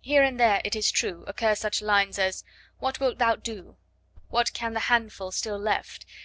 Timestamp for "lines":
1.80-2.18